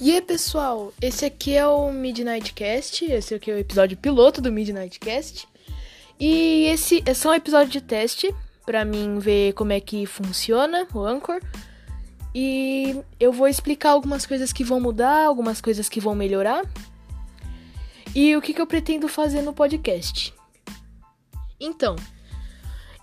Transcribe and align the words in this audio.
E 0.00 0.12
aí, 0.12 0.22
pessoal, 0.22 0.92
esse 1.02 1.24
aqui 1.24 1.56
é 1.56 1.66
o 1.66 1.90
Midnight 1.90 2.52
Cast, 2.52 3.04
esse 3.04 3.34
aqui 3.34 3.50
é 3.50 3.54
o 3.54 3.58
episódio 3.58 3.96
piloto 3.96 4.40
do 4.40 4.52
Midnight 4.52 5.00
Cast. 5.00 5.48
E 6.20 6.66
esse 6.66 7.02
é 7.04 7.12
só 7.12 7.30
um 7.30 7.34
episódio 7.34 7.72
de 7.72 7.80
teste 7.80 8.32
para 8.64 8.84
mim 8.84 9.18
ver 9.18 9.54
como 9.54 9.72
é 9.72 9.80
que 9.80 10.06
funciona 10.06 10.86
o 10.94 11.00
Anchor. 11.00 11.40
E 12.32 12.96
eu 13.18 13.32
vou 13.32 13.48
explicar 13.48 13.90
algumas 13.90 14.24
coisas 14.24 14.52
que 14.52 14.62
vão 14.62 14.78
mudar, 14.78 15.26
algumas 15.26 15.60
coisas 15.60 15.88
que 15.88 15.98
vão 15.98 16.14
melhorar. 16.14 16.64
E 18.14 18.36
o 18.36 18.40
que, 18.40 18.54
que 18.54 18.60
eu 18.60 18.68
pretendo 18.68 19.08
fazer 19.08 19.42
no 19.42 19.52
podcast. 19.52 20.32
Então, 21.58 21.96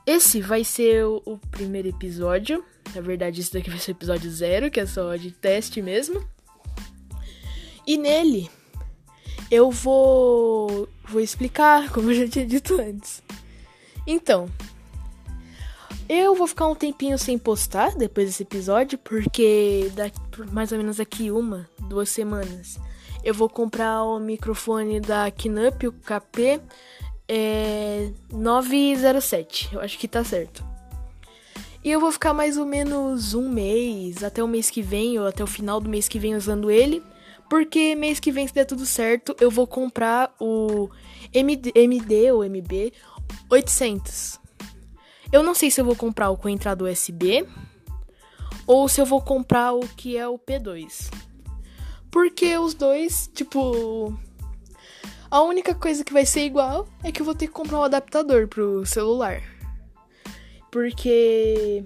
esse 0.06 0.40
vai 0.40 0.64
ser 0.64 1.04
o, 1.06 1.22
o 1.26 1.38
primeiro 1.52 1.90
episódio. 1.90 2.64
Na 2.96 3.02
verdade, 3.02 3.42
esse 3.42 3.52
daqui 3.52 3.70
vai 3.70 3.80
ser 3.80 3.92
o 3.92 3.98
episódio 3.98 4.32
zero, 4.32 4.72
que 4.72 4.80
é 4.80 4.86
só 4.86 5.14
de 5.18 5.32
teste 5.32 5.82
mesmo. 5.82 6.26
E 7.88 7.98
nele 7.98 8.50
eu 9.52 9.72
vou 9.72 10.88
vou 11.08 11.22
explicar, 11.22 11.90
como 11.94 12.12
eu 12.12 12.16
já 12.16 12.28
tinha 12.28 12.46
dito 12.46 12.80
antes. 12.80 13.24
Então, 14.08 14.50
eu 16.08 16.36
vou 16.36 16.46
ficar 16.48 16.68
um 16.68 16.76
tempinho 16.76 17.18
sem 17.18 17.38
postar 17.38 17.96
depois 17.96 18.28
desse 18.28 18.44
episódio, 18.44 18.98
porque 18.98 19.92
daqui, 19.96 20.20
mais 20.52 20.72
ou 20.72 20.78
menos 20.78 21.00
aqui 21.00 21.32
uma, 21.32 21.68
duas 21.90 22.10
semanas, 22.10 22.78
eu 23.24 23.34
vou 23.34 23.50
comprar 23.50 24.04
o 24.04 24.20
microfone 24.20 25.00
da 25.00 25.30
Kinup, 25.32 25.88
o 25.88 25.92
KP 25.92 26.62
é, 27.28 28.12
907. 28.32 29.70
Eu 29.74 29.82
acho 29.82 29.98
que 29.98 30.08
tá 30.08 30.24
certo. 30.24 30.64
E 31.84 31.92
eu 31.92 32.00
vou 32.00 32.12
ficar 32.12 32.34
mais 32.34 32.58
ou 32.58 32.66
menos 32.66 33.34
um 33.34 33.50
mês, 33.50 34.24
até 34.24 34.44
o 34.44 34.48
mês 34.48 34.70
que 34.70 34.82
vem, 34.82 35.20
ou 35.20 35.26
até 35.28 35.44
o 35.44 35.48
final 35.48 35.80
do 35.80 35.90
mês 35.90 36.08
que 36.08 36.20
vem 36.20 36.36
usando 36.36 36.70
ele. 36.70 37.02
Porque 37.50 37.96
mês 37.96 38.20
que 38.20 38.32
vem, 38.32 38.48
se 38.48 38.54
der 38.54 38.66
tudo 38.66 38.86
certo, 38.86 39.36
eu 39.40 39.52
vou 39.52 39.68
comprar 39.68 40.34
o 40.40 40.90
MD, 41.34 41.72
MD 41.76 42.32
ou 42.32 42.44
MB 42.44 42.92
800. 43.50 44.40
Eu 45.32 45.44
não 45.44 45.54
sei 45.54 45.70
se 45.70 45.80
eu 45.80 45.86
vou 45.86 45.96
comprar 45.96 46.30
o 46.30 46.38
com 46.38 46.50
entrada 46.50 46.84
USB 46.84 47.46
ou 48.66 48.88
se 48.88 49.00
eu 49.00 49.06
vou 49.06 49.22
comprar 49.22 49.74
o 49.74 49.82
que 49.82 50.18
é 50.18 50.28
o 50.28 50.40
P2. 50.40 51.12
Porque 52.10 52.58
os 52.58 52.74
dois, 52.74 53.30
tipo. 53.34 54.18
A 55.30 55.42
única 55.42 55.76
coisa 55.76 56.04
que 56.04 56.14
vai 56.14 56.26
ser 56.26 56.46
igual 56.46 56.88
é 57.04 57.12
que 57.12 57.22
eu 57.22 57.26
vou 57.26 57.36
ter 57.36 57.48
que 57.48 57.54
comprar 57.54 57.80
um 57.80 57.84
adaptador 57.84 58.48
pro 58.48 58.86
celular. 58.86 59.42
Porque 60.72 61.84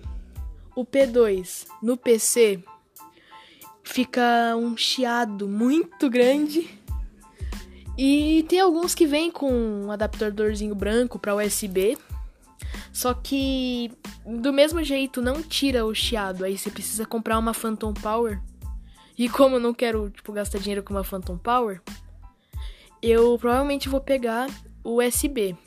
o 0.76 0.86
P2 0.86 1.66
no 1.82 1.98
PC 1.98 2.64
fica 3.90 4.56
um 4.56 4.78
chiado 4.78 5.48
muito 5.48 6.10
grande. 6.10 6.70
E 7.98 8.46
tem 8.48 8.60
alguns 8.60 8.94
que 8.94 9.06
vêm 9.06 9.32
com 9.32 9.52
um 9.52 9.92
adaptadorzinho 9.92 10.76
branco 10.76 11.18
para 11.18 11.36
USB. 11.36 11.98
Só 12.94 13.14
que 13.14 13.92
do 14.26 14.54
mesmo 14.54 14.84
jeito 14.84 15.22
não 15.22 15.42
tira 15.42 15.86
o 15.86 15.94
chiado, 15.94 16.46
aí 16.46 16.58
você 16.58 16.70
precisa 16.70 17.06
comprar 17.06 17.40
uma 17.40 17.54
Phantom 17.54 17.94
Power. 17.94 18.40
E 19.18 19.28
como 19.28 19.56
eu 19.56 19.60
não 19.60 19.74
quero, 19.74 20.10
tipo, 20.12 20.32
gastar 20.32 20.60
dinheiro 20.60 20.84
com 20.84 20.94
uma 20.94 21.04
Phantom 21.04 21.38
Power, 21.38 21.82
eu 23.02 23.38
provavelmente 23.38 23.90
vou 23.90 24.00
pegar 24.00 24.50
o 24.84 25.04
USB. 25.04 25.58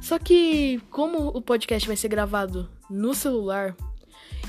Só 0.00 0.18
que 0.18 0.80
como 0.90 1.28
o 1.28 1.40
podcast 1.40 1.88
vai 1.88 1.96
ser 1.96 2.08
gravado 2.08 2.68
no 2.90 3.14
celular, 3.14 3.74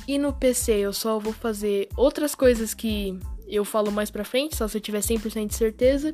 e 0.08 0.18
no 0.18 0.34
PC 0.34 0.74
eu 0.74 0.94
só 0.94 1.20
vou 1.20 1.34
fazer 1.34 1.90
outras 1.96 2.36
coisas 2.36 2.74
que 2.74 3.18
eu 3.48 3.64
falo 3.64 3.92
mais 3.92 4.10
pra 4.10 4.26
frente, 4.26 4.56
só 4.56 4.68
se 4.68 4.78
eu 4.78 4.82
tiver 4.82 5.00
100% 5.00 5.48
de 5.48 5.56
certeza. 5.56 6.14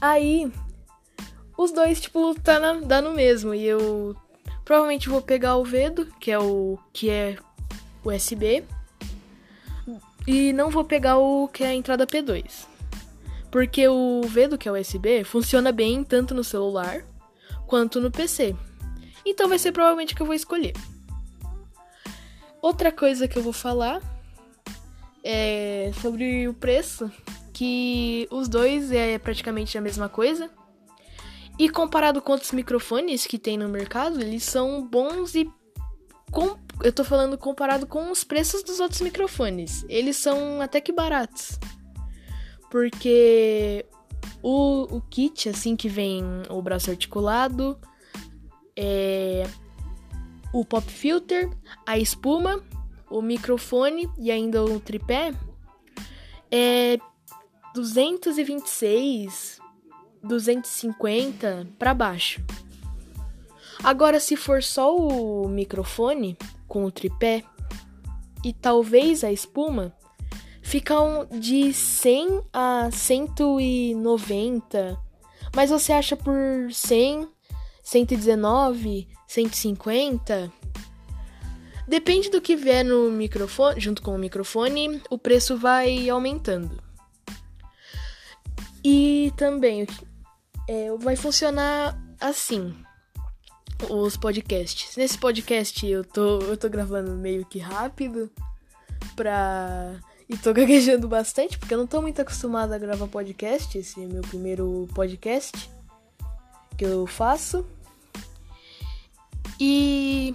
Aí, 0.00 0.52
os 1.56 1.72
dois, 1.72 2.00
tipo, 2.00 2.34
tá 2.40 2.58
na, 2.58 2.74
dá 2.74 3.00
no 3.00 3.14
mesmo. 3.14 3.54
E 3.54 3.64
eu 3.64 4.14
provavelmente 4.64 5.08
vou 5.08 5.22
pegar 5.22 5.56
o 5.56 5.64
Vedo, 5.64 6.06
que 6.20 6.30
é 6.30 6.38
o 6.38 6.78
que 6.92 7.08
é 7.08 7.36
USB. 8.04 8.64
E 10.26 10.52
não 10.52 10.70
vou 10.70 10.84
pegar 10.84 11.18
o 11.18 11.48
que 11.48 11.64
é 11.64 11.68
a 11.68 11.74
entrada 11.74 12.06
P2. 12.06 12.66
Porque 13.50 13.86
o 13.88 14.22
Vedo, 14.22 14.58
que 14.58 14.68
é 14.68 14.72
USB, 14.72 15.22
funciona 15.24 15.70
bem 15.70 16.02
tanto 16.02 16.34
no 16.34 16.42
celular 16.42 17.04
quanto 17.66 18.00
no 18.00 18.10
PC. 18.10 18.54
Então 19.24 19.48
vai 19.48 19.58
ser 19.58 19.72
provavelmente 19.72 20.12
o 20.12 20.16
que 20.16 20.22
eu 20.22 20.26
vou 20.26 20.34
escolher. 20.34 20.74
Outra 22.64 22.90
coisa 22.90 23.28
que 23.28 23.36
eu 23.36 23.42
vou 23.42 23.52
falar 23.52 24.00
é 25.22 25.92
sobre 26.00 26.48
o 26.48 26.54
preço, 26.54 27.12
que 27.52 28.26
os 28.30 28.48
dois 28.48 28.90
é 28.90 29.18
praticamente 29.18 29.76
a 29.76 29.82
mesma 29.82 30.08
coisa. 30.08 30.48
E 31.58 31.68
comparado 31.68 32.22
com 32.22 32.32
outros 32.32 32.52
microfones 32.52 33.26
que 33.26 33.38
tem 33.38 33.58
no 33.58 33.68
mercado, 33.68 34.18
eles 34.18 34.44
são 34.44 34.82
bons 34.82 35.34
e 35.34 35.46
com, 36.30 36.56
eu 36.82 36.90
tô 36.90 37.04
falando 37.04 37.36
comparado 37.36 37.86
com 37.86 38.10
os 38.10 38.24
preços 38.24 38.62
dos 38.62 38.80
outros 38.80 39.02
microfones. 39.02 39.84
Eles 39.86 40.16
são 40.16 40.62
até 40.62 40.80
que 40.80 40.90
baratos. 40.90 41.58
Porque 42.70 43.84
o, 44.42 44.96
o 44.96 45.02
kit, 45.02 45.50
assim 45.50 45.76
que 45.76 45.90
vem 45.90 46.24
o 46.48 46.62
braço 46.62 46.90
articulado, 46.90 47.78
é, 48.74 49.46
o 50.54 50.64
pop 50.64 50.88
filter, 50.88 51.50
a 51.84 51.98
espuma, 51.98 52.62
o 53.10 53.20
microfone 53.20 54.08
e 54.16 54.30
ainda 54.30 54.64
o 54.64 54.78
tripé 54.78 55.34
é 56.48 56.96
226, 57.74 59.58
250 60.22 61.66
para 61.76 61.92
baixo. 61.92 62.40
Agora, 63.82 64.20
se 64.20 64.36
for 64.36 64.62
só 64.62 64.96
o 64.96 65.48
microfone 65.48 66.38
com 66.68 66.84
o 66.84 66.92
tripé 66.92 67.42
e 68.44 68.52
talvez 68.52 69.24
a 69.24 69.32
espuma, 69.32 69.92
ficam 70.62 71.26
de 71.32 71.72
100 71.72 72.42
a 72.52 72.90
190. 72.92 74.96
Mas 75.52 75.70
você 75.70 75.92
acha 75.92 76.16
por 76.16 76.72
100 76.72 77.33
119, 77.84 79.06
150. 79.28 80.50
Depende 81.86 82.30
do 82.30 82.40
que 82.40 82.56
vier 82.56 82.82
no 82.82 83.10
microfone, 83.10 83.78
junto 83.78 84.00
com 84.00 84.14
o 84.14 84.18
microfone, 84.18 85.02
o 85.10 85.18
preço 85.18 85.58
vai 85.58 86.08
aumentando. 86.08 86.82
E 88.82 89.32
também 89.36 89.86
é, 90.66 90.90
vai 90.98 91.14
funcionar 91.14 91.98
assim 92.18 92.74
os 93.90 94.16
podcasts. 94.16 94.96
Nesse 94.96 95.18
podcast 95.18 95.86
eu 95.86 96.02
tô, 96.02 96.40
eu 96.40 96.56
tô 96.56 96.70
gravando 96.70 97.10
meio 97.12 97.44
que 97.44 97.58
rápido 97.58 98.30
pra. 99.14 100.00
E 100.26 100.38
tô 100.38 100.52
gaguejando 100.54 101.06
bastante, 101.06 101.58
porque 101.58 101.74
eu 101.74 101.78
não 101.78 101.86
tô 101.86 102.00
muito 102.00 102.20
acostumada 102.22 102.76
a 102.76 102.78
gravar 102.78 103.06
podcast. 103.08 103.76
Esse 103.76 104.02
é 104.02 104.06
meu 104.06 104.22
primeiro 104.22 104.88
podcast 104.94 105.74
que 106.84 106.90
eu 106.90 107.06
faço. 107.06 107.64
E 109.58 110.34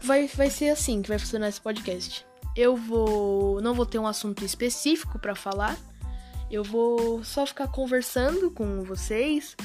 vai, 0.00 0.26
vai 0.26 0.50
ser 0.50 0.68
assim 0.68 1.00
que 1.00 1.08
vai 1.08 1.18
funcionar 1.18 1.48
esse 1.48 1.60
podcast. 1.60 2.26
Eu 2.54 2.76
vou. 2.76 3.60
Não 3.62 3.74
vou 3.74 3.86
ter 3.86 3.98
um 3.98 4.06
assunto 4.06 4.44
específico 4.44 5.18
para 5.18 5.34
falar. 5.34 5.76
Eu 6.50 6.62
vou 6.62 7.24
só 7.24 7.46
ficar 7.46 7.68
conversando 7.68 8.50
com 8.50 8.84
vocês. 8.84 9.56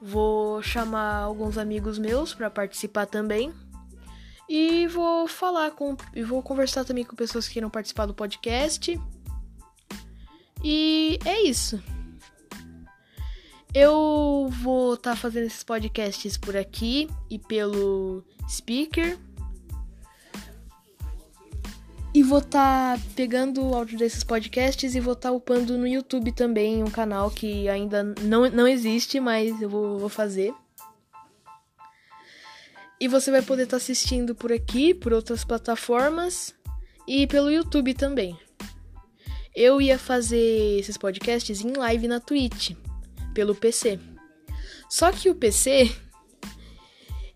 Vou 0.00 0.62
chamar 0.62 1.18
alguns 1.18 1.58
amigos 1.58 1.98
meus 1.98 2.34
para 2.34 2.50
participar 2.50 3.06
também. 3.06 3.52
E 4.48 4.86
vou 4.88 5.28
falar 5.28 5.72
com. 5.72 5.96
E 6.14 6.22
vou 6.22 6.42
conversar 6.42 6.84
também 6.84 7.04
com 7.04 7.14
pessoas 7.14 7.46
que 7.46 7.54
queiram 7.54 7.70
participar 7.70 8.06
do 8.06 8.14
podcast. 8.14 8.98
E 10.64 11.18
é 11.24 11.42
isso. 11.42 11.82
Eu 13.74 14.50
vou 14.60 14.94
estar 14.94 15.12
tá 15.12 15.16
fazendo 15.16 15.46
esses 15.46 15.62
podcasts 15.62 16.36
por 16.36 16.54
aqui 16.54 17.08
e 17.30 17.38
pelo 17.38 18.22
Speaker. 18.46 19.18
E 22.14 22.22
vou 22.22 22.40
estar 22.40 22.98
tá 22.98 23.04
pegando 23.16 23.64
o 23.64 23.74
áudio 23.74 23.98
desses 23.98 24.22
podcasts 24.22 24.94
e 24.94 25.00
vou 25.00 25.14
estar 25.14 25.30
tá 25.30 25.34
upando 25.34 25.78
no 25.78 25.86
YouTube 25.86 26.32
também, 26.32 26.82
um 26.82 26.90
canal 26.90 27.30
que 27.30 27.66
ainda 27.66 28.04
não, 28.20 28.50
não 28.50 28.68
existe, 28.68 29.18
mas 29.18 29.62
eu 29.62 29.70
vou, 29.70 29.98
vou 29.98 30.10
fazer. 30.10 30.52
E 33.00 33.08
você 33.08 33.30
vai 33.30 33.40
poder 33.40 33.62
estar 33.62 33.78
tá 33.78 33.82
assistindo 33.82 34.34
por 34.34 34.52
aqui, 34.52 34.92
por 34.92 35.14
outras 35.14 35.46
plataformas 35.46 36.54
e 37.08 37.26
pelo 37.26 37.50
YouTube 37.50 37.94
também. 37.94 38.38
Eu 39.56 39.80
ia 39.80 39.98
fazer 39.98 40.78
esses 40.78 40.98
podcasts 40.98 41.62
em 41.64 41.72
live 41.72 42.06
na 42.06 42.20
Twitch 42.20 42.72
pelo 43.34 43.54
PC. 43.54 43.98
Só 44.88 45.10
que 45.10 45.30
o 45.30 45.34
PC 45.34 45.90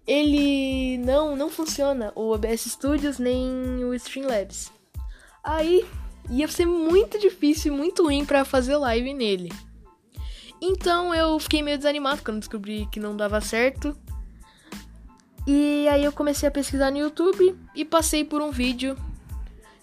ele 0.07 0.99
não 0.99 1.35
não 1.35 1.51
funciona 1.51 2.13
o 2.15 2.31
OBS 2.31 2.63
Studios 2.71 3.19
nem 3.19 3.85
o 3.85 3.93
Streamlabs. 3.95 4.71
Aí 5.43 5.85
ia 6.31 6.47
ser 6.49 6.67
muito 6.67 7.19
difícil 7.19 7.73
e 7.73 7.77
muito 7.77 8.05
ruim 8.05 8.25
para 8.25 8.45
fazer 8.45 8.77
live 8.77 9.15
nele. 9.15 9.51
Então 10.61 11.15
eu 11.15 11.39
fiquei 11.39 11.63
meio 11.63 11.77
desanimado 11.77 12.23
quando 12.23 12.41
descobri 12.41 12.89
que 12.91 13.01
não 13.01 13.17
dava 13.17 13.41
certo. 13.41 13.97
E 15.47 15.87
aí 15.89 16.05
eu 16.05 16.13
comecei 16.13 16.49
a 16.49 16.53
pesquisar 16.53 16.91
no 16.91 16.99
YouTube 16.99 17.57
e 17.75 17.85
passei 17.85 18.25
por 18.25 18.43
um 18.43 18.51
vídeo 18.51 18.97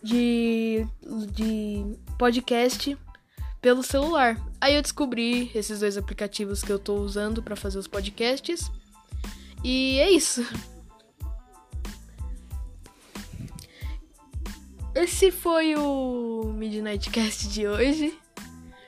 de, 0.01 0.86
de 1.31 1.98
podcast 2.18 2.98
pelo 3.63 3.81
celular. 3.81 4.38
Aí 4.60 4.75
eu 4.75 4.81
descobri 4.81 5.50
esses 5.56 5.80
dois 5.80 5.98
aplicativos 5.98 6.62
que 6.62 6.71
eu 6.71 6.77
tô 6.77 6.95
usando 6.95 7.42
para 7.42 7.56
fazer 7.56 7.80
os 7.80 7.88
podcasts. 7.88 8.69
E 9.63 9.98
é 10.00 10.12
isso. 10.12 10.45
Esse 14.94 15.31
foi 15.31 15.75
o 15.75 16.54
Midnight 16.54 17.10
Cast 17.10 17.48
de 17.48 17.65
hoje. 17.65 18.19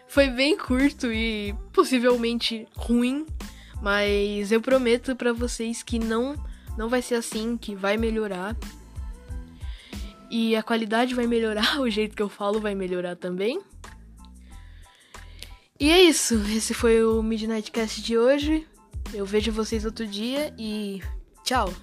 Foi 0.09 0.29
bem 0.29 0.57
curto 0.57 1.11
e 1.11 1.55
possivelmente 1.71 2.67
ruim, 2.75 3.25
mas 3.81 4.51
eu 4.51 4.61
prometo 4.61 5.15
para 5.15 5.31
vocês 5.33 5.81
que 5.81 5.97
não 5.97 6.35
não 6.77 6.89
vai 6.89 7.01
ser 7.01 7.15
assim, 7.15 7.55
que 7.55 7.73
vai 7.73 7.95
melhorar. 7.95 8.55
E 10.29 10.53
a 10.53 10.61
qualidade 10.61 11.15
vai 11.15 11.27
melhorar, 11.27 11.79
o 11.79 11.89
jeito 11.89 12.13
que 12.13 12.21
eu 12.21 12.27
falo 12.27 12.59
vai 12.59 12.75
melhorar 12.75 13.15
também. 13.15 13.61
E 15.77 15.91
é 15.91 16.01
isso, 16.01 16.35
esse 16.55 16.73
foi 16.73 17.03
o 17.03 17.21
Midnight 17.21 17.69
Cast 17.69 18.01
de 18.01 18.17
hoje. 18.17 18.65
Eu 19.13 19.25
vejo 19.25 19.51
vocês 19.51 19.83
outro 19.83 20.07
dia 20.07 20.53
e 20.57 21.01
tchau! 21.43 21.73